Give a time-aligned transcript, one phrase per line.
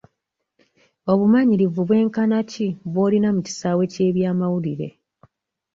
[1.11, 4.87] Obumanyirivu bwenkana ki bw'olina mu kisaawe ky'eby'amawulire?